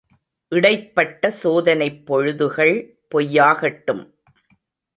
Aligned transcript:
–இடைப்பட்ட 0.51 1.29
சோதனைப் 1.31 2.01
பொழுதுகள் 2.07 2.75
பொய்யாகட்டும்! 3.11 4.03